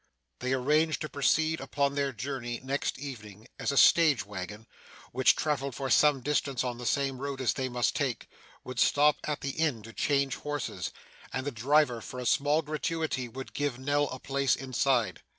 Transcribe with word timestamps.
They 0.39 0.53
arranged 0.53 1.01
to 1.01 1.09
proceed 1.09 1.59
upon 1.61 1.93
their 1.93 2.11
journey 2.11 2.59
next 2.63 2.97
evening, 2.97 3.47
as 3.59 3.71
a 3.71 3.77
stage 3.77 4.25
waggon, 4.25 4.65
which 5.11 5.35
travelled 5.35 5.75
for 5.75 5.91
some 5.91 6.21
distance 6.21 6.63
on 6.63 6.79
the 6.79 6.87
same 6.87 7.19
road 7.19 7.39
as 7.39 7.53
they 7.53 7.69
must 7.69 7.95
take, 7.95 8.27
would 8.63 8.79
stop 8.79 9.17
at 9.25 9.41
the 9.41 9.51
inn 9.51 9.83
to 9.83 9.93
change 9.93 10.37
horses, 10.37 10.91
and 11.31 11.45
the 11.45 11.51
driver 11.51 12.01
for 12.01 12.19
a 12.19 12.25
small 12.25 12.63
gratuity 12.63 13.27
would 13.27 13.53
give 13.53 13.77
Nell 13.77 14.05
a 14.09 14.17
place 14.17 14.55
inside. 14.55 15.21